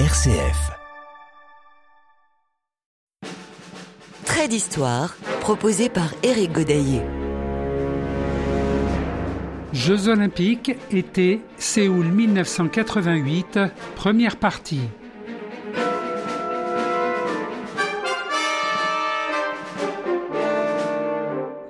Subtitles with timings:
[0.00, 0.72] RCF.
[4.24, 7.00] Trait d'histoire proposé par Éric Godaillé.
[9.72, 13.60] Jeux olympiques, été, Séoul 1988,
[13.94, 14.80] première partie.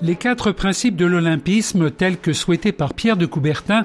[0.01, 3.85] Les quatre principes de l'olympisme tels que souhaités par Pierre de Coubertin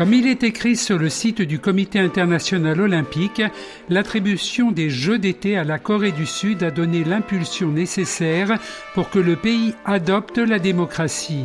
[0.00, 3.42] Comme il est écrit sur le site du Comité international olympique,
[3.90, 8.58] l'attribution des Jeux d'été à la Corée du Sud a donné l'impulsion nécessaire
[8.94, 11.44] pour que le pays adopte la démocratie.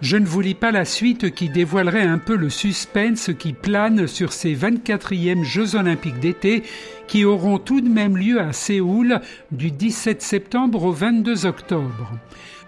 [0.00, 4.08] Je ne vous lis pas la suite qui dévoilerait un peu le suspense qui plane
[4.08, 6.64] sur ces 24e Jeux olympiques d'été
[7.06, 9.20] qui auront tout de même lieu à Séoul
[9.52, 12.10] du 17 septembre au 22 octobre.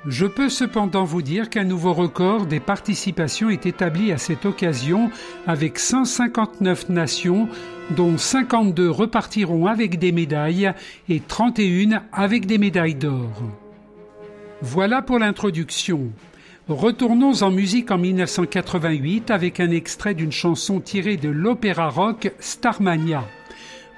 [0.07, 5.11] Je peux cependant vous dire qu'un nouveau record des participations est établi à cette occasion
[5.47, 7.49] avec 159 nations
[7.91, 10.73] dont 52 repartiront avec des médailles
[11.09, 13.31] et 31 avec des médailles d'or.
[14.61, 16.11] Voilà pour l'introduction.
[16.69, 23.25] Retournons en musique en 1988 avec un extrait d'une chanson tirée de l'opéra rock Starmania.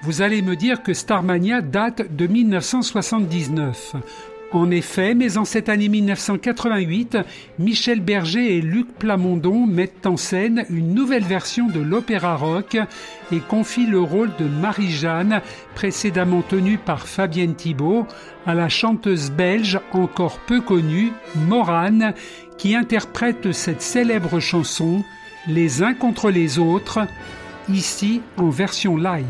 [0.03, 3.95] Vous allez me dire que Starmania date de 1979.
[4.55, 7.19] En effet, mais en cette année 1988,
[7.59, 12.77] Michel Berger et Luc Plamondon mettent en scène une nouvelle version de l'opéra rock
[13.33, 15.41] et confient le rôle de Marie-Jeanne,
[15.75, 18.07] précédemment tenue par Fabienne Thibault,
[18.47, 21.11] à la chanteuse belge encore peu connue,
[21.49, 22.15] Morane,
[22.57, 25.03] qui interprète cette célèbre chanson
[25.49, 27.01] Les uns contre les autres,
[27.69, 29.25] ici en version live.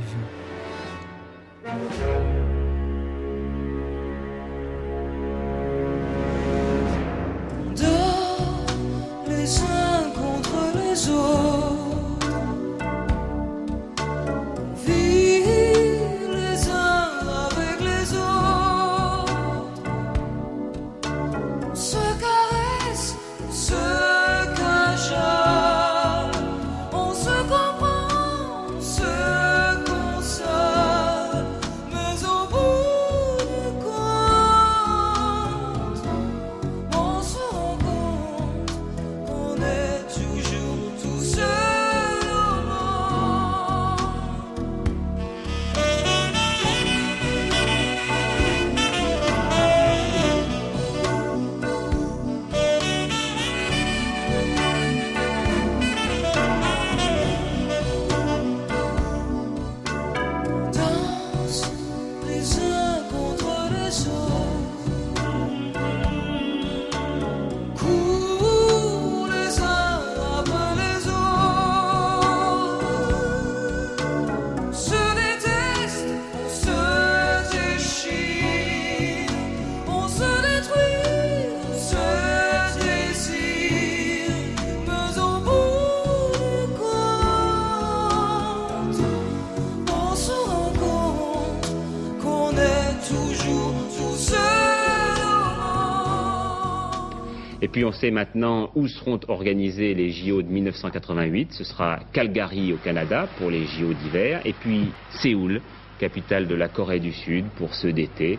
[97.74, 101.54] Puis on sait maintenant où seront organisés les JO de 1988.
[101.54, 104.40] Ce sera Calgary au Canada pour les JO d'hiver.
[104.44, 105.60] Et puis Séoul,
[105.98, 108.38] capitale de la Corée du Sud, pour ceux d'été.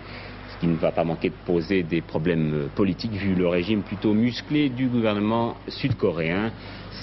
[0.53, 4.13] Ce qui ne va pas manquer de poser des problèmes politiques vu le régime plutôt
[4.13, 6.53] musclé du gouvernement sud-coréen.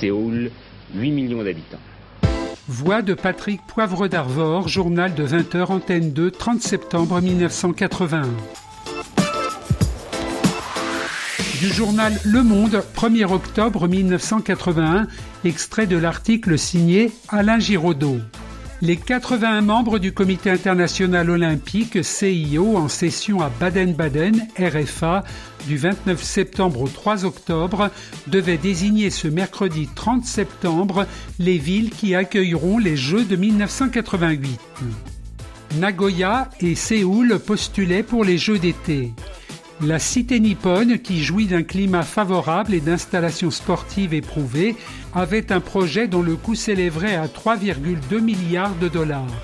[0.01, 0.51] Séoul,
[0.95, 1.81] 8 millions d'habitants.
[2.67, 8.23] Voix de Patrick Poivre d'Arvor, journal de 20h, antenne 2, 30 septembre 1981.
[11.63, 15.07] Du journal Le Monde, 1er octobre 1981,
[15.45, 18.19] extrait de l'article signé Alain Giraudot.
[18.81, 25.23] Les 81 membres du Comité international olympique CIO en session à Baden-Baden, RFA,
[25.69, 27.91] du 29 septembre au 3 octobre,
[28.27, 31.07] devaient désigner ce mercredi 30 septembre
[31.39, 34.59] les villes qui accueilleront les Jeux de 1988.
[35.79, 39.13] Nagoya et Séoul postulaient pour les Jeux d'été
[39.85, 44.77] La cité nippone, qui jouit d'un climat favorable et d'installations sportives éprouvées,
[45.13, 49.43] avait un projet dont le coût s'élèverait à 3,2 milliards de dollars.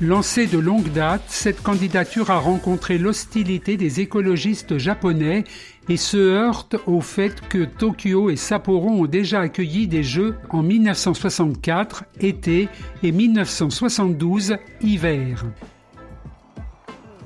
[0.00, 5.42] Lancée de longue date, cette candidature a rencontré l'hostilité des écologistes japonais
[5.88, 10.62] et se heurte au fait que Tokyo et Sapporo ont déjà accueilli des Jeux en
[10.62, 12.68] 1964 été
[13.02, 15.44] et 1972 hiver.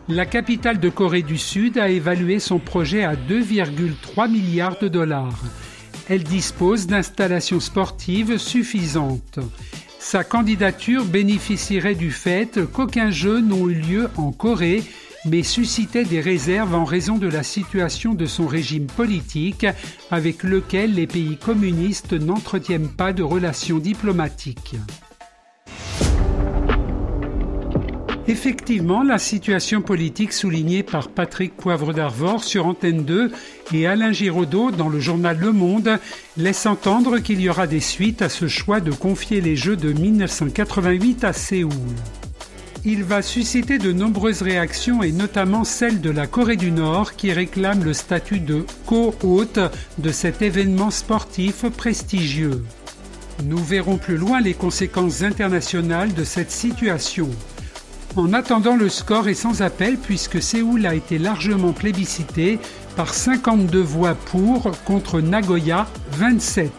[0.09, 5.43] La capitale de Corée du Sud a évalué son projet à 2,3 milliards de dollars.
[6.09, 9.41] Elle dispose d'installations sportives suffisantes.
[9.99, 14.85] Sa candidature bénéficierait du fait qu'aucun jeu n'ont eu lieu en Corée,
[15.25, 19.67] mais suscitait des réserves en raison de la situation de son régime politique
[20.13, 24.77] avec lequel les pays communistes n'entretiennent pas de relations diplomatiques.
[28.29, 33.31] Effectivement, la situation politique soulignée par Patrick Poivre d'Arvor sur Antenne 2
[33.73, 36.01] et Alain Giraudot dans le journal Le Monde
[36.37, 39.93] laisse entendre qu'il y aura des suites à ce choix de confier les Jeux de
[39.93, 41.71] 1988 à Séoul.
[42.85, 47.33] Il va susciter de nombreuses réactions et notamment celle de la Corée du Nord qui
[47.33, 49.61] réclame le statut de co-hôte
[49.99, 52.65] de cet événement sportif prestigieux.
[53.45, 57.31] Nous verrons plus loin les conséquences internationales de cette situation.
[58.17, 62.59] En attendant, le score est sans appel puisque Séoul a été largement plébiscité
[62.97, 66.73] par 52 voix pour contre Nagoya 27.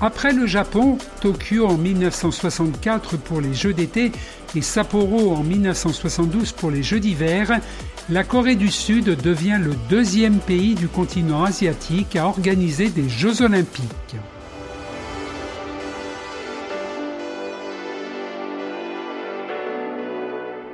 [0.00, 4.12] Après le Japon, Tokyo en 1964 pour les Jeux d'été
[4.56, 7.60] et Sapporo en 1972 pour les Jeux d'hiver,
[8.08, 13.42] la Corée du Sud devient le deuxième pays du continent asiatique à organiser des Jeux
[13.42, 14.16] olympiques.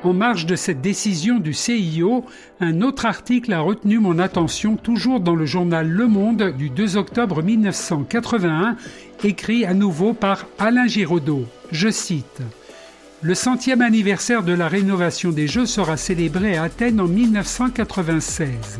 [0.02, 2.24] En marge de cette décision du CIO,
[2.60, 6.96] un autre article a retenu mon attention toujours dans le journal Le Monde du 2
[6.96, 8.76] octobre 1981,
[9.24, 11.44] écrit à nouveau par Alain Giraudot.
[11.70, 12.40] Je cite
[13.20, 18.78] Le centième anniversaire de la rénovation des Jeux sera célébré à Athènes en 1996.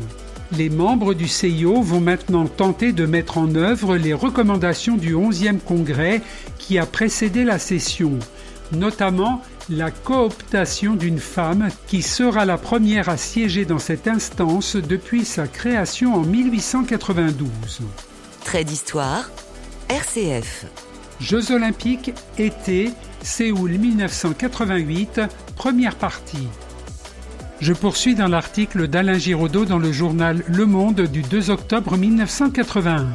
[0.57, 5.59] Les membres du CIO vont maintenant tenter de mettre en œuvre les recommandations du 11e
[5.59, 6.23] congrès
[6.57, 8.17] qui a précédé la session,
[8.71, 15.23] notamment la cooptation d'une femme qui sera la première à siéger dans cette instance depuis
[15.23, 17.79] sa création en 1892.
[18.43, 19.31] Trait d'histoire,
[19.87, 20.65] RCF.
[21.21, 22.91] Jeux olympiques, été,
[23.21, 25.21] Séoul 1988,
[25.55, 26.47] première partie.
[27.61, 33.07] Je poursuis dans l'article d'Alain Giraudot dans le journal Le Monde du 2 octobre 1981.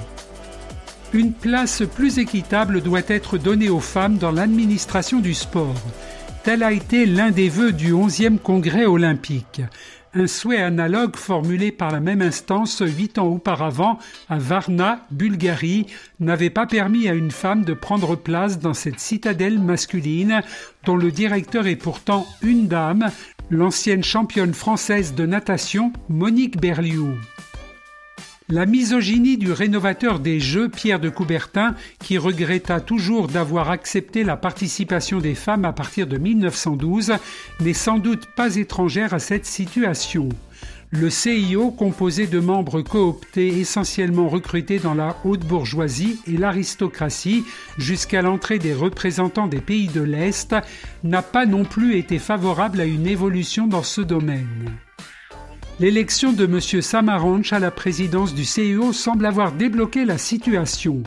[1.13, 5.75] Une place plus équitable doit être donnée aux femmes dans l'administration du sport.
[6.47, 9.63] Tel a été l'un des vœux du 11e congrès olympique.
[10.15, 13.99] Un souhait analogue formulé par la même instance huit ans auparavant
[14.29, 15.87] à Varna, Bulgarie,
[16.21, 20.41] n'avait pas permis à une femme de prendre place dans cette citadelle masculine
[20.85, 23.11] dont le directeur est pourtant une dame,
[23.51, 27.17] l'ancienne championne française de natation Monique Berliou.
[28.49, 34.37] La misogynie du rénovateur des Jeux, Pierre de Coubertin, qui regretta toujours d'avoir accepté la
[34.37, 37.15] participation des femmes à partir de 1912,
[37.59, 40.29] n'est sans doute pas étrangère à cette situation.
[40.91, 47.45] Le CIO, composé de membres cooptés essentiellement recrutés dans la haute bourgeoisie et l'aristocratie
[47.79, 50.55] jusqu'à l'entrée des représentants des pays de l'Est,
[51.03, 54.77] n'a pas non plus été favorable à une évolution dans ce domaine.
[55.79, 56.81] L'élection de M.
[56.81, 61.03] Samaranch à la présidence du CIO semble avoir débloqué la situation.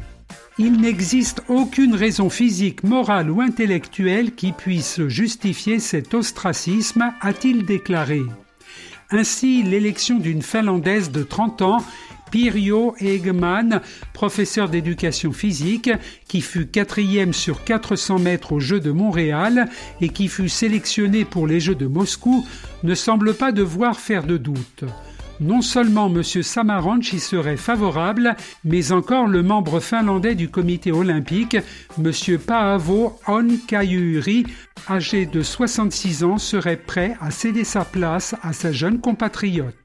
[0.59, 8.21] Il n'existe aucune raison physique, morale ou intellectuelle qui puisse justifier cet ostracisme, a-t-il déclaré.
[9.09, 11.83] Ainsi, l'élection d'une Finlandaise de 30 ans
[12.31, 13.81] Pirjo Egeman,
[14.13, 15.89] professeur d'éducation physique,
[16.27, 19.69] qui fut quatrième sur 400 mètres aux Jeux de Montréal
[20.01, 22.45] et qui fut sélectionné pour les Jeux de Moscou,
[22.83, 24.85] ne semble pas devoir faire de doute.
[25.39, 26.21] Non seulement M.
[26.23, 31.55] Samaranch y serait favorable, mais encore le membre finlandais du comité olympique,
[31.97, 32.11] M.
[32.45, 34.45] Paavo Onkayuri,
[34.89, 39.75] âgé de 66 ans, serait prêt à céder sa place à sa jeune compatriote.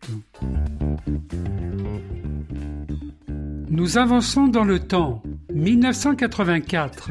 [3.77, 5.21] Nous avançons dans le temps.
[5.53, 7.11] 1984.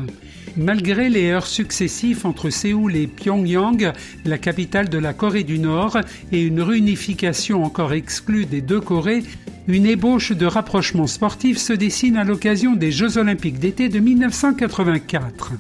[0.56, 3.92] Malgré les heures successifs entre Séoul et Pyongyang,
[4.24, 5.98] la capitale de la Corée du Nord,
[6.32, 9.24] et une réunification encore exclue des deux Corées,
[9.68, 15.52] une ébauche de rapprochement sportif se dessine à l'occasion des Jeux olympiques d'été de 1984.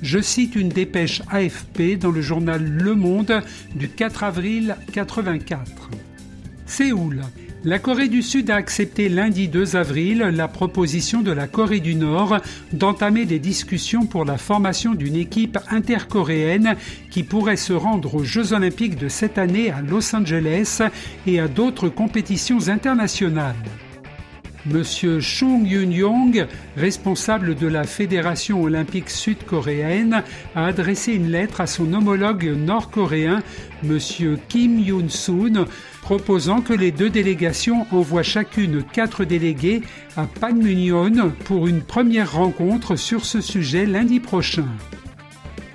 [0.00, 3.42] Je cite une dépêche AFP dans le journal Le Monde
[3.74, 5.90] du 4 avril 1984.
[6.64, 7.20] Séoul.
[7.64, 11.94] La Corée du Sud a accepté lundi 2 avril la proposition de la Corée du
[11.94, 12.38] Nord
[12.72, 16.76] d'entamer des discussions pour la formation d'une équipe intercoréenne
[17.10, 20.82] qui pourrait se rendre aux Jeux olympiques de cette année à Los Angeles
[21.26, 23.56] et à d'autres compétitions internationales.
[24.68, 26.46] Monsieur Chung Yun-yong,
[26.76, 30.24] responsable de la Fédération olympique sud-coréenne,
[30.56, 33.42] a adressé une lettre à son homologue nord-coréen,
[33.84, 35.66] Monsieur Kim Yoon-soon,
[36.02, 39.82] proposant que les deux délégations envoient chacune quatre délégués
[40.16, 44.66] à Panmunjom pour une première rencontre sur ce sujet lundi prochain.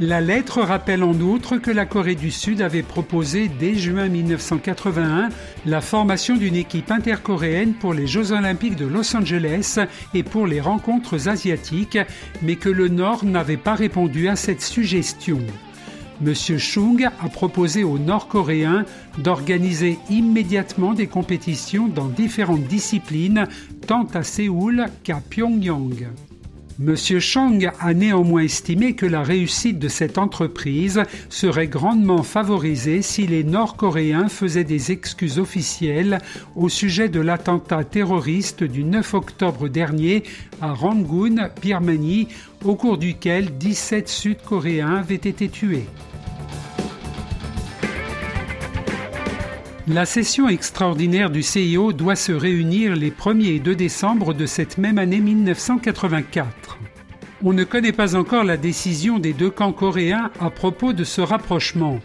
[0.03, 5.29] La lettre rappelle en outre que la Corée du Sud avait proposé dès juin 1981
[5.67, 9.77] la formation d'une équipe intercoréenne pour les Jeux olympiques de Los Angeles
[10.15, 11.99] et pour les rencontres asiatiques,
[12.41, 15.37] mais que le Nord n'avait pas répondu à cette suggestion.
[16.25, 16.33] M.
[16.33, 18.85] Chung a proposé aux Nord-Coréens
[19.19, 23.47] d'organiser immédiatement des compétitions dans différentes disciplines,
[23.85, 26.07] tant à Séoul qu'à Pyongyang.
[26.79, 26.95] M.
[26.95, 33.43] Chang a néanmoins estimé que la réussite de cette entreprise serait grandement favorisée si les
[33.43, 36.19] Nord-Coréens faisaient des excuses officielles
[36.55, 40.23] au sujet de l'attentat terroriste du 9 octobre dernier
[40.61, 42.27] à Rangoon, Birmanie,
[42.63, 45.85] au cours duquel 17 Sud-Coréens avaient été tués.
[49.87, 54.77] La session extraordinaire du CIO doit se réunir les 1er et 2 décembre de cette
[54.77, 56.77] même année 1984.
[57.43, 61.21] On ne connaît pas encore la décision des deux camps coréens à propos de ce
[61.21, 61.99] rapprochement.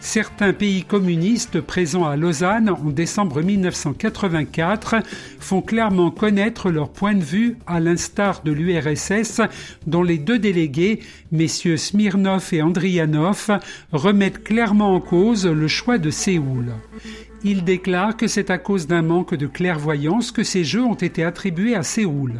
[0.00, 4.96] Certains pays communistes présents à Lausanne en décembre 1984
[5.40, 9.40] font clairement connaître leur point de vue à l'instar de l'URSS
[9.86, 11.00] dont les deux délégués,
[11.32, 13.58] messieurs Smirnov et Andrianov,
[13.92, 16.72] remettent clairement en cause le choix de Séoul.
[17.44, 21.24] Il déclare que c'est à cause d'un manque de clairvoyance que ces jeux ont été
[21.24, 22.34] attribués à Séoul.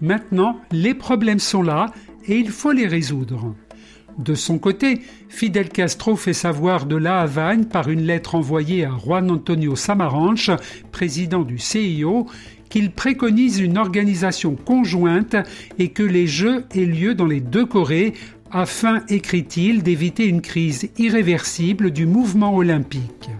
[0.00, 1.86] Maintenant, les problèmes sont là
[2.26, 3.54] et il faut les résoudre.
[4.18, 8.92] De son côté, Fidel Castro fait savoir de La Havane par une lettre envoyée à
[8.96, 10.50] Juan Antonio Samaranch,
[10.92, 12.26] président du CIO,
[12.68, 15.36] qu'il préconise une organisation conjointe
[15.78, 18.14] et que les Jeux aient lieu dans les deux Corées
[18.50, 23.30] afin, écrit-il, d'éviter une crise irréversible du mouvement olympique.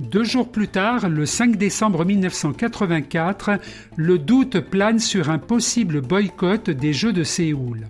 [0.00, 3.52] Deux jours plus tard, le 5 décembre 1984,
[3.96, 7.88] le doute plane sur un possible boycott des Jeux de Séoul.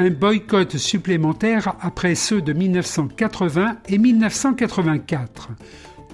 [0.00, 5.48] Un boycott supplémentaire après ceux de 1980 et 1984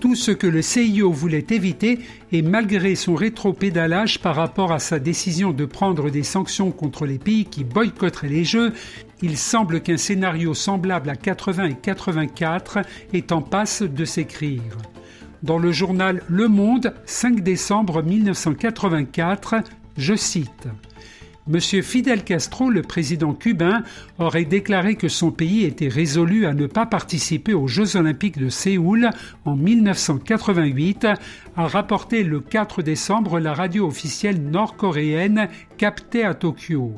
[0.00, 1.98] tout ce que le CIO voulait éviter
[2.30, 7.18] et malgré son rétro-pédalage par rapport à sa décision de prendre des sanctions contre les
[7.18, 8.74] pays qui boycotteraient les Jeux,
[9.22, 12.80] il semble qu'un scénario semblable à 80 et 84
[13.14, 14.76] est en passe de s'écrire.
[15.42, 19.54] Dans le journal Le Monde, 5 décembre 1984,
[19.96, 20.68] je cite
[21.46, 23.82] Monsieur Fidel Castro, le président cubain,
[24.18, 28.48] aurait déclaré que son pays était résolu à ne pas participer aux Jeux olympiques de
[28.48, 29.10] Séoul
[29.44, 31.06] en 1988,
[31.56, 36.94] a rapporté le 4 décembre la radio officielle nord-coréenne captée à Tokyo.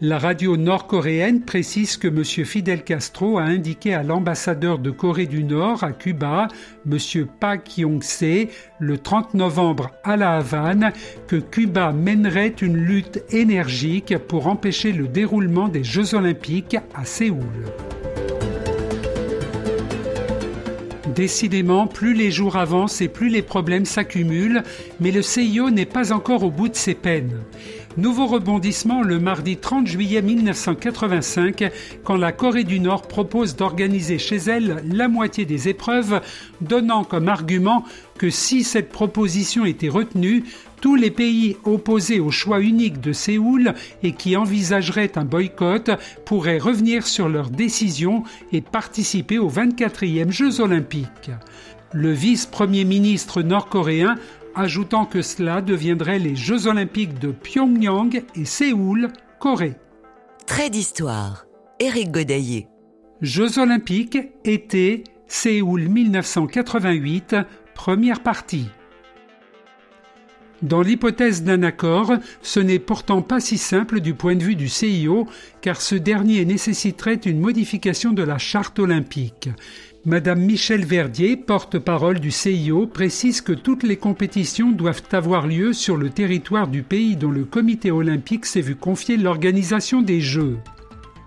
[0.00, 2.24] La radio nord-coréenne précise que M.
[2.24, 6.48] Fidel Castro a indiqué à l'ambassadeur de Corée du Nord à Cuba,
[6.90, 6.98] M.
[7.38, 8.48] Park Yong-se,
[8.80, 10.92] le 30 novembre à La Havane,
[11.28, 17.44] que Cuba mènerait une lutte énergique pour empêcher le déroulement des Jeux olympiques à Séoul.
[21.14, 24.64] Décidément, plus les jours avancent et plus les problèmes s'accumulent,
[24.98, 27.38] mais le CIO n'est pas encore au bout de ses peines.
[27.96, 31.70] Nouveau rebondissement le mardi 30 juillet 1985
[32.02, 36.20] quand la Corée du Nord propose d'organiser chez elle la moitié des épreuves,
[36.60, 37.84] donnant comme argument
[38.18, 40.42] que si cette proposition était retenue,
[40.80, 45.90] tous les pays opposés au choix unique de Séoul et qui envisageraient un boycott
[46.24, 51.30] pourraient revenir sur leur décision et participer aux 24e Jeux olympiques.
[51.92, 54.16] Le vice-premier ministre nord-coréen
[54.54, 59.08] ajoutant que cela deviendrait les Jeux olympiques de Pyongyang et Séoul,
[59.38, 59.76] Corée.
[60.46, 61.46] Trait d'histoire.
[61.80, 62.68] Éric Godaillé.
[63.20, 67.36] Jeux olympiques, été, Séoul 1988,
[67.74, 68.68] première partie.
[70.62, 74.68] Dans l'hypothèse d'un accord, ce n'est pourtant pas si simple du point de vue du
[74.68, 75.26] CIO,
[75.60, 79.50] car ce dernier nécessiterait une modification de la charte olympique.
[80.06, 85.96] Madame Michel Verdier, porte-parole du CIO, précise que toutes les compétitions doivent avoir lieu sur
[85.96, 90.58] le territoire du pays dont le comité olympique s'est vu confier l'organisation des Jeux.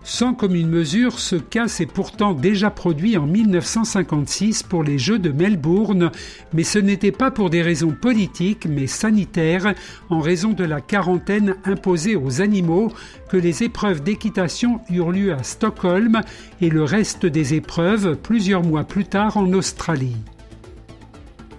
[0.09, 5.33] Sans commune mesure, ce cas s'est pourtant déjà produit en 1956 pour les Jeux de
[5.33, 6.11] Melbourne,
[6.53, 9.73] mais ce n'était pas pour des raisons politiques mais sanitaires,
[10.09, 12.89] en raison de la quarantaine imposée aux animaux,
[13.29, 16.21] que les épreuves d'équitation eurent lieu à Stockholm
[16.61, 20.15] et le reste des épreuves plusieurs mois plus tard en Australie.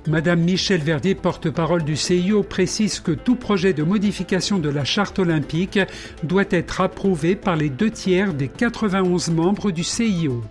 [0.08, 5.18] Madame Michel Verdier, porte-parole du CIO, précise que tout projet de modification de la charte
[5.18, 5.78] olympique
[6.22, 10.42] doit être approuvé par les deux tiers des 91 membres du CIO.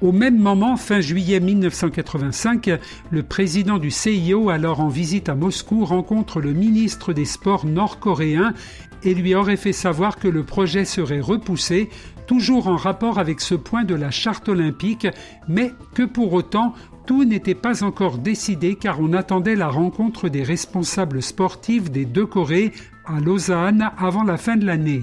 [0.00, 2.70] Au même moment, fin juillet 1985,
[3.10, 8.54] le président du CIO, alors en visite à Moscou, rencontre le ministre des Sports nord-coréen
[9.02, 11.90] et lui aurait fait savoir que le projet serait repoussé,
[12.28, 15.08] toujours en rapport avec ce point de la charte olympique,
[15.48, 16.72] mais que pour autant
[17.10, 22.24] tout n'était pas encore décidé car on attendait la rencontre des responsables sportifs des deux
[22.24, 22.70] Corées
[23.04, 25.02] à Lausanne avant la fin de l'année.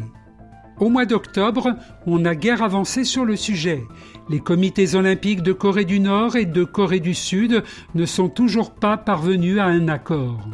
[0.80, 3.84] Au mois d'octobre, on a guère avancé sur le sujet.
[4.30, 7.62] Les comités olympiques de Corée du Nord et de Corée du Sud
[7.94, 10.48] ne sont toujours pas parvenus à un accord.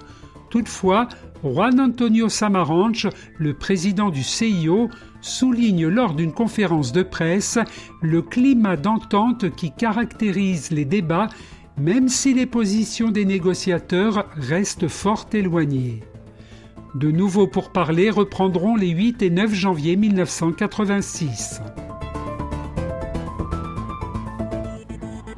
[0.49, 1.07] Toutefois,
[1.43, 3.05] Juan Antonio Samaranch,
[3.37, 4.89] le président du CIO,
[5.23, 7.57] souligne lors d'une conférence de presse
[8.01, 11.29] le climat d'entente qui caractérise les débats,
[11.77, 16.01] même si les positions des négociateurs restent fort éloignées.
[16.93, 21.61] De nouveaux pourparlers reprendront les 8 et 9 janvier 1986.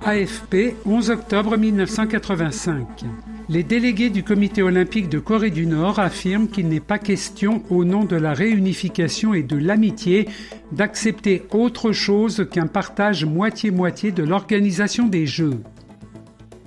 [0.03, 3.05] AFP, 11 octobre 1985
[3.47, 7.85] les délégués du Comité olympique de Corée du Nord affirment qu'il n'est pas question, au
[7.85, 10.27] nom de la réunification et de l'amitié,
[10.71, 15.59] d'accepter autre chose qu'un partage moitié-moitié de l'organisation des Jeux.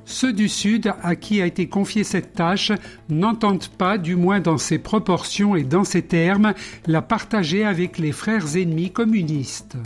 [0.04, 2.72] Ceux du Sud, à qui a été confiée cette tâche,
[3.10, 6.54] n'entendent pas, du moins dans ces proportions et dans ces termes,
[6.86, 9.76] la partager avec les frères ennemis communistes.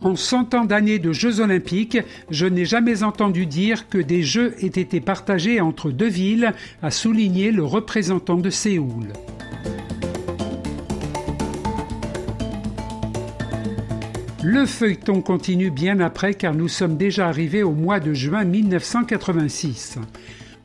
[0.00, 1.98] En cent ans d'années de Jeux olympiques,
[2.30, 6.52] je n'ai jamais entendu dire que des Jeux aient été partagés entre deux villes,
[6.82, 9.08] a souligné le représentant de Séoul.
[14.44, 19.98] Le feuilleton continue bien après car nous sommes déjà arrivés au mois de juin 1986.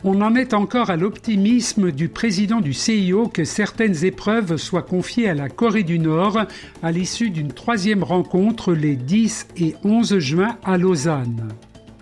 [0.05, 5.29] On en est encore à l'optimisme du président du CIO que certaines épreuves soient confiées
[5.29, 6.41] à la Corée du Nord
[6.81, 11.47] à l'issue d'une troisième rencontre les 10 et 11 juin à Lausanne.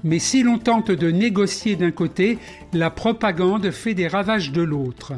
[0.03, 2.39] Mais si l'on tente de négocier d'un côté,
[2.73, 5.13] la propagande fait des ravages de l'autre.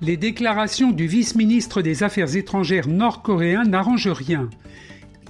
[0.00, 4.48] Les déclarations du vice-ministre des Affaires étrangères nord-coréen n'arrangent rien.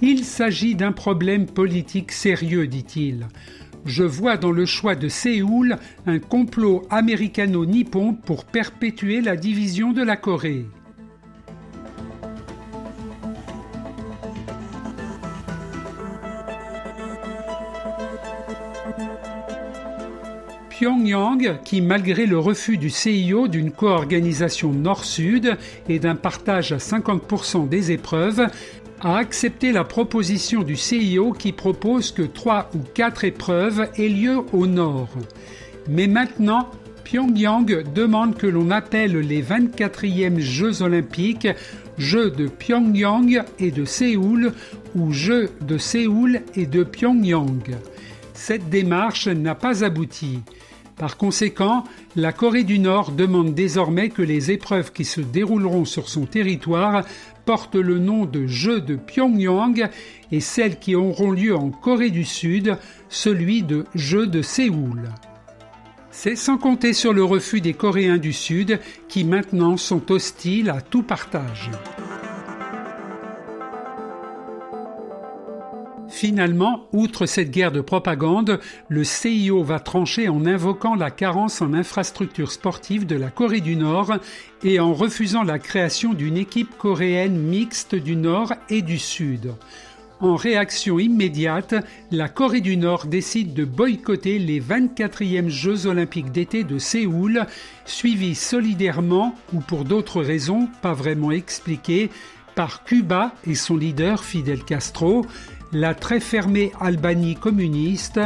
[0.03, 3.27] Il s'agit d'un problème politique sérieux, dit-il.
[3.85, 10.03] Je vois dans le choix de Séoul un complot américano-nippon pour perpétuer la division de
[10.03, 10.65] la Corée.
[20.81, 25.55] Pyongyang, qui malgré le refus du CIO d'une co-organisation nord-sud
[25.87, 28.47] et d'un partage à 50% des épreuves,
[29.03, 34.41] a accepté la proposition du CIO qui propose que trois ou quatre épreuves aient lieu
[34.53, 35.09] au nord.
[35.89, 36.69] Mais maintenant,
[37.03, 41.47] Pyongyang demande que l'on appelle les 24e Jeux olympiques
[41.97, 44.53] Jeux de Pyongyang et de Séoul
[44.95, 47.75] ou Jeux de Séoul et de Pyongyang.
[48.33, 50.39] Cette démarche n'a pas abouti.
[51.01, 51.83] Par conséquent,
[52.15, 57.03] la Corée du Nord demande désormais que les épreuves qui se dérouleront sur son territoire
[57.43, 59.89] portent le nom de Jeux de Pyongyang
[60.31, 62.77] et celles qui auront lieu en Corée du Sud,
[63.09, 65.09] celui de Jeux de Séoul.
[66.11, 70.81] C'est sans compter sur le refus des Coréens du Sud qui maintenant sont hostiles à
[70.81, 71.71] tout partage.
[76.21, 81.73] Finalement, outre cette guerre de propagande, le CIO va trancher en invoquant la carence en
[81.73, 84.13] infrastructures sportives de la Corée du Nord
[84.63, 89.55] et en refusant la création d'une équipe coréenne mixte du Nord et du Sud.
[90.19, 91.73] En réaction immédiate,
[92.11, 97.47] la Corée du Nord décide de boycotter les 24e Jeux olympiques d'été de Séoul,
[97.85, 102.11] suivis solidairement ou pour d'autres raisons pas vraiment expliquées
[102.53, 105.25] par Cuba et son leader Fidel Castro,
[105.71, 108.19] la très fermée Albanie communiste,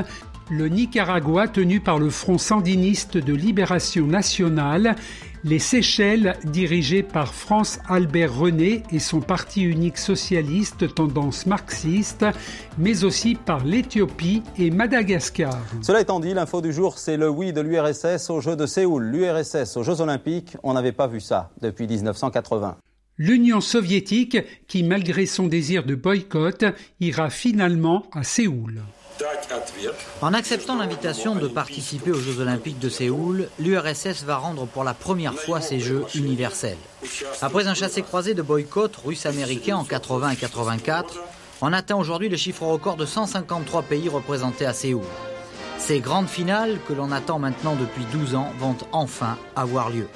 [0.52, 4.96] le Nicaragua tenu par le Front sandiniste de libération nationale,
[5.44, 12.26] les Seychelles dirigées par France Albert René et son parti unique socialiste tendance marxiste,
[12.78, 15.58] mais aussi par l'Éthiopie et Madagascar.
[15.82, 19.04] Cela étant dit, l'info du jour, c'est le oui de l'URSS aux Jeux de Séoul.
[19.04, 22.78] L'URSS aux Jeux olympiques, on n'avait pas vu ça depuis 1980.
[23.18, 26.66] L'Union soviétique, qui malgré son désir de boycott,
[27.00, 28.82] ira finalement à Séoul.
[30.22, 34.94] En acceptant l'invitation de participer aux Jeux olympiques de Séoul, l'URSS va rendre pour la
[34.94, 36.78] première fois ses Jeux universels.
[37.42, 41.22] Après un chassé-croisé de boycott russe-américain en 80 et 84,
[41.62, 45.06] on atteint aujourd'hui le chiffre record de 153 pays représentés à Séoul.
[45.78, 50.08] Ces grandes finales, que l'on attend maintenant depuis 12 ans, vont enfin avoir lieu.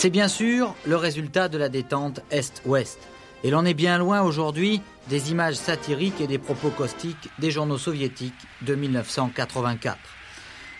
[0.00, 2.98] C'est bien sûr le résultat de la détente Est-Ouest.
[3.44, 7.76] Et l'on est bien loin aujourd'hui des images satiriques et des propos caustiques des journaux
[7.76, 8.32] soviétiques
[8.62, 9.98] de 1984.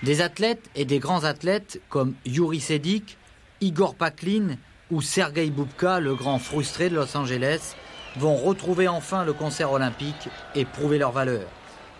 [0.02, 3.18] Des athlètes et des grands athlètes comme Yuri Sedik,
[3.60, 4.56] Igor Paklin
[4.90, 7.74] ou Sergei Boubka, le grand frustré de Los Angeles,
[8.16, 11.46] vont retrouver enfin le concert olympique et prouver leur valeur.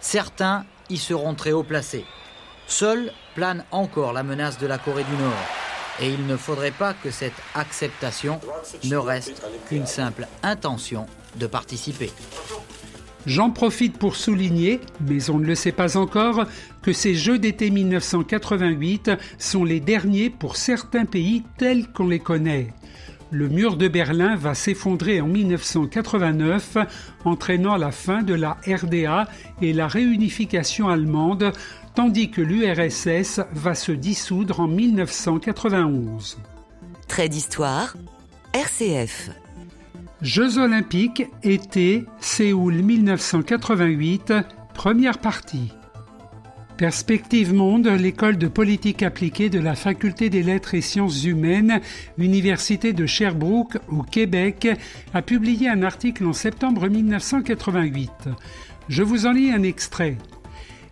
[0.00, 2.06] Certains y seront très haut placés.
[2.66, 5.60] Seule plane encore la menace de la Corée du Nord.
[6.00, 8.40] Et il ne faudrait pas que cette acceptation
[8.84, 11.06] ne reste qu'une simple intention
[11.38, 12.10] de participer.
[13.26, 16.46] J'en profite pour souligner, mais on ne le sait pas encore,
[16.80, 22.72] que ces Jeux d'été 1988 sont les derniers pour certains pays tels qu'on les connaît.
[23.32, 26.78] Le mur de Berlin va s'effondrer en 1989,
[27.24, 29.28] entraînant la fin de la RDA
[29.62, 31.52] et la réunification allemande,
[31.94, 36.38] tandis que l'URSS va se dissoudre en 1991.
[37.09, 37.96] Trait d'histoire,
[38.53, 39.31] RCF.
[40.22, 44.35] Jeux olympiques, été, Séoul 1988,
[44.74, 45.72] première partie.
[46.81, 51.83] Perspective Monde, l'école de politique appliquée de la Faculté des lettres et sciences humaines,
[52.16, 54.66] Université de Sherbrooke au Québec,
[55.12, 58.11] a publié un article en septembre 1988.
[58.88, 60.16] Je vous en lis un extrait.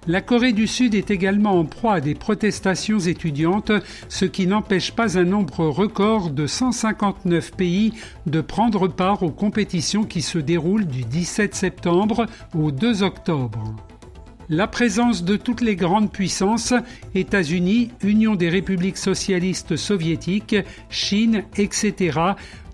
[0.09, 3.73] La Corée du Sud est également en proie à des protestations étudiantes,
[4.09, 7.93] ce qui n'empêche pas un nombre record de 159 pays
[8.25, 13.77] de prendre part aux compétitions qui se déroulent du 17 septembre au 2 octobre.
[14.49, 16.73] La présence de toutes les grandes puissances,
[17.15, 20.57] États-Unis, Union des républiques socialistes soviétiques,
[20.89, 22.19] Chine, etc.,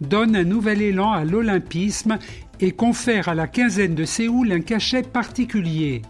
[0.01, 2.17] donne un nouvel élan à l'olympisme
[2.61, 6.03] et confère à la quinzaine de Séoul un cachet particulier.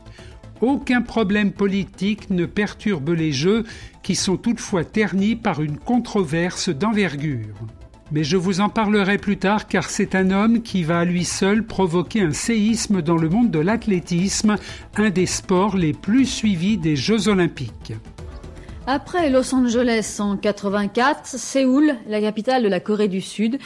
[0.60, 3.64] Aucun problème politique ne perturbe les Jeux
[4.02, 7.54] qui sont toutefois ternis par une controverse d'envergure.
[8.12, 11.24] Mais je vous en parlerai plus tard car c'est un homme qui va à lui
[11.24, 14.56] seul provoquer un séisme dans le monde de l'athlétisme,
[14.96, 17.94] un des sports les plus suivis des Jeux olympiques.
[18.86, 23.58] Après Los Angeles en 84, Séoul, la capitale de la Corée du Sud,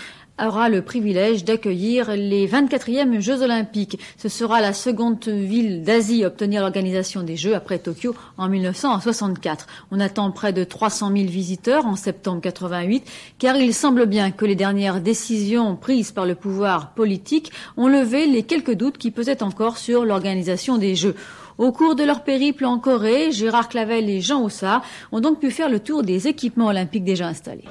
[0.45, 3.99] aura le privilège d'accueillir les 24e Jeux olympiques.
[4.17, 9.67] Ce sera la seconde ville d'Asie à obtenir l'organisation des Jeux après Tokyo en 1964.
[9.91, 13.05] On attend près de 300 000 visiteurs en septembre 88
[13.39, 18.27] car il semble bien que les dernières décisions prises par le pouvoir politique ont levé
[18.27, 21.15] les quelques doutes qui pesaient encore sur l'organisation des Jeux.
[21.59, 25.51] Au cours de leur périple en Corée, Gérard Clavel et Jean Houssard ont donc pu
[25.51, 27.65] faire le tour des équipements olympiques déjà installés.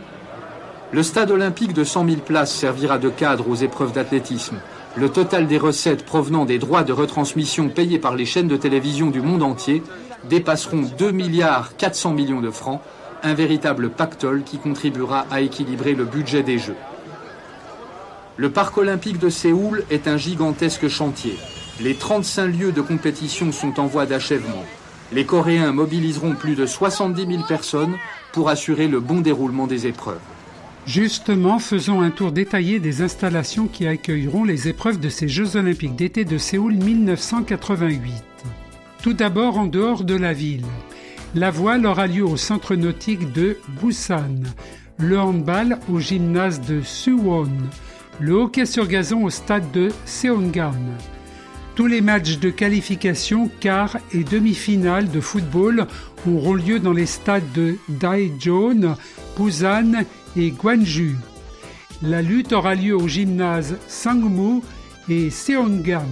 [0.93, 4.55] Le stade olympique de 100 000 places servira de cadre aux épreuves d'athlétisme.
[4.95, 9.07] Le total des recettes provenant des droits de retransmission payés par les chaînes de télévision
[9.07, 9.83] du monde entier
[10.29, 12.79] dépasseront 2 milliards 400 millions de francs,
[13.21, 16.77] un véritable pactole qui contribuera à équilibrer le budget des Jeux.
[18.37, 21.37] Le parc olympique de Séoul est un gigantesque chantier.
[21.81, 24.63] Les 35 lieux de compétition sont en voie d'achèvement.
[25.11, 27.97] Les Coréens mobiliseront plus de 70 000 personnes
[28.31, 30.19] pour assurer le bon déroulement des épreuves.
[30.87, 35.97] Justement, faisons un tour détaillé des installations qui accueilleront les épreuves de ces Jeux olympiques
[35.97, 38.23] d'été de Séoul 1988.
[39.03, 40.65] Tout d'abord en dehors de la ville.
[41.35, 44.43] La voile aura lieu au centre nautique de Busan,
[44.97, 47.51] le handball au gymnase de Suwon,
[48.21, 50.71] le hockey sur gazon au stade de Seongan.
[51.75, 55.85] Tous les matchs de qualification, quart et demi-finale de football
[56.25, 58.95] auront lieu dans les stades de Daejeon,
[59.37, 61.15] Busan et Gwangju.
[62.01, 64.61] La lutte aura lieu au gymnase Sangmu
[65.09, 66.03] et Seonggam.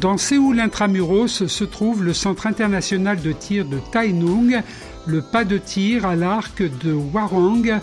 [0.00, 4.62] Dans Séoul intramuros se trouve le centre international de tir de Tainung,
[5.06, 7.80] le pas de tir à l'arc de Hwarang,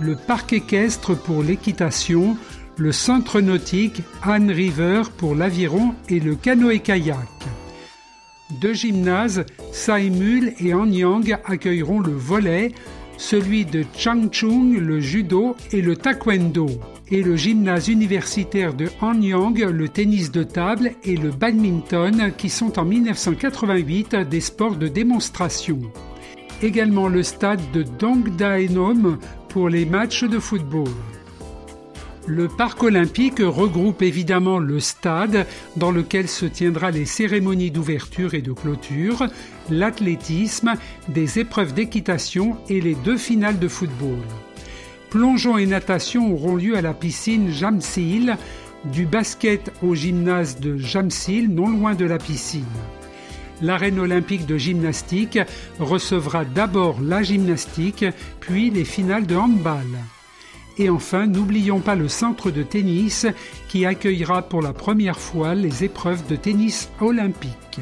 [0.00, 2.36] le parc équestre pour l'équitation,
[2.78, 7.28] le centre nautique Han River pour l'aviron et le canoë-kayak.
[8.60, 12.72] Deux gymnases, Saimul et Anyang, accueilleront le volet,
[13.20, 16.66] celui de Changchung le judo et le taekwondo,
[17.10, 22.78] et le gymnase universitaire de Hanyang le tennis de table et le badminton qui sont
[22.78, 25.78] en 1988 des sports de démonstration.
[26.62, 29.18] Également le stade de Dongdaenom
[29.50, 30.88] pour les matchs de football.
[32.32, 38.40] Le parc olympique regroupe évidemment le stade dans lequel se tiendra les cérémonies d'ouverture et
[38.40, 39.26] de clôture,
[39.68, 40.74] l'athlétisme,
[41.08, 44.20] des épreuves d'équitation et les deux finales de football.
[45.10, 48.36] Plongeon et natation auront lieu à la piscine Jamsil,
[48.84, 52.62] du basket au gymnase de Jamsil, non loin de la piscine.
[53.60, 55.40] L'arène olympique de gymnastique
[55.80, 58.04] recevra d'abord la gymnastique,
[58.38, 59.88] puis les finales de handball.
[60.78, 63.26] Et enfin, n'oublions pas le centre de tennis
[63.68, 67.80] qui accueillera pour la première fois les épreuves de tennis olympiques.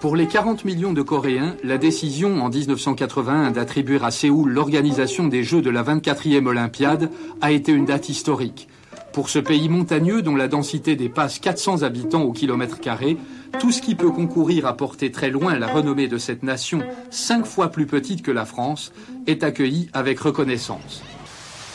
[0.00, 5.42] Pour les 40 millions de Coréens, la décision en 1981 d'attribuer à Séoul l'organisation des
[5.42, 8.68] Jeux de la 24e Olympiade a été une date historique.
[9.12, 13.16] Pour ce pays montagneux dont la densité dépasse 400 habitants au kilomètre carré,
[13.58, 16.80] tout ce qui peut concourir à porter très loin la renommée de cette nation,
[17.10, 18.92] cinq fois plus petite que la France,
[19.26, 21.02] est accueilli avec reconnaissance.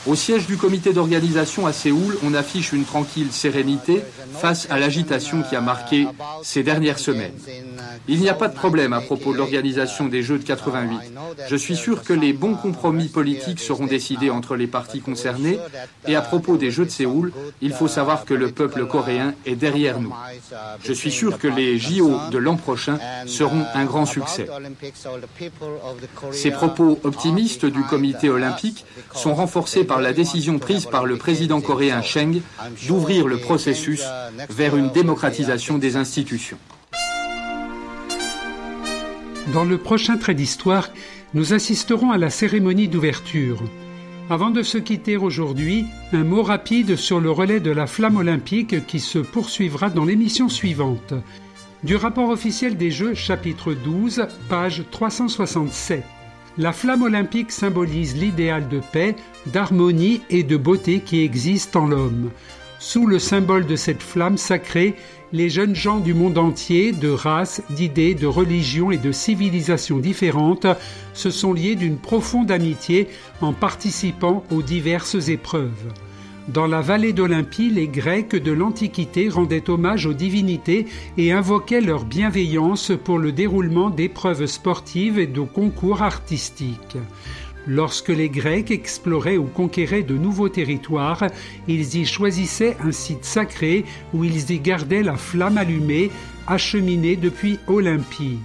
[0.06, 5.44] Au siège du comité d'organisation à Séoul, on affiche une tranquille sérénité face à l'agitation
[5.44, 6.08] qui a marqué
[6.42, 7.32] ces dernières semaines.
[8.10, 11.00] Il n'y a pas de problème à propos de l'organisation des Jeux de 88.
[11.48, 15.58] Je suis sûr que les bons compromis politiques seront décidés entre les partis concernés.
[16.06, 19.56] Et à propos des Jeux de Séoul, il faut savoir que le peuple coréen est
[19.56, 20.14] derrière nous.
[20.84, 24.48] Je suis sûr que les JO de l'an prochain seront un grand succès.
[26.32, 31.62] Ces propos optimistes du comité olympique sont renforcés par la décision prise par le président
[31.62, 32.42] coréen Cheng
[32.88, 34.04] d'ouvrir le processus
[34.50, 36.58] vers une démocratisation des institutions.
[39.54, 40.90] Dans le prochain trait d'histoire,
[41.34, 43.62] nous assisterons à la cérémonie d'ouverture.
[44.30, 48.86] Avant de se quitter aujourd'hui, un mot rapide sur le relais de la flamme olympique
[48.88, 51.14] qui se poursuivra dans l'émission suivante.
[51.84, 56.04] Du rapport officiel des Jeux, chapitre 12, page 367.
[56.60, 59.16] La flamme olympique symbolise l'idéal de paix,
[59.48, 62.30] d'harmonie et de beauté qui existe en l'homme.
[62.78, 64.94] Sous le symbole de cette flamme sacrée,
[65.32, 70.68] les jeunes gens du monde entier, de races, d'idées, de religions et de civilisations différentes,
[71.16, 73.08] se sont liés d'une profonde amitié
[73.42, 75.92] en participant aux diverses épreuves.
[76.50, 82.04] Dans la vallée d'Olympie, les Grecs de l'Antiquité rendaient hommage aux divinités et invoquaient leur
[82.04, 86.98] bienveillance pour le déroulement d'épreuves sportives et de concours artistiques.
[87.66, 91.24] Lorsque les Grecs exploraient ou conquéraient de nouveaux territoires,
[91.70, 96.12] ils y choisissaient un site sacré où ils y gardaient la flamme allumée,
[96.46, 98.40] acheminée depuis Olympie.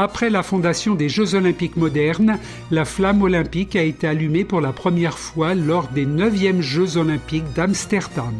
[0.00, 2.38] Après la fondation des Jeux olympiques modernes,
[2.70, 7.52] la flamme olympique a été allumée pour la première fois lors des 9e Jeux olympiques
[7.56, 8.32] d'Amsterdam.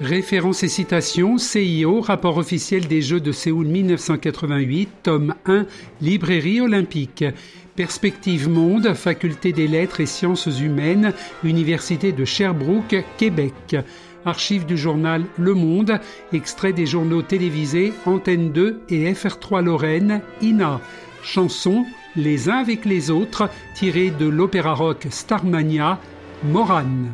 [0.00, 5.66] Référence et citations, CIO, rapport officiel des Jeux de Séoul 1988, tome 1,
[6.00, 7.22] librairie olympique.
[7.76, 11.12] Perspective Monde, Faculté des Lettres et Sciences Humaines,
[11.44, 13.76] Université de Sherbrooke, Québec.
[14.24, 15.98] Archives du journal Le Monde,
[16.32, 20.80] extrait des journaux télévisés Antenne 2 et FR3 Lorraine, INA.
[21.22, 21.84] Chansons
[22.16, 25.98] Les uns avec les autres, tirées de l'opéra rock Starmania,
[26.44, 27.12] Morane.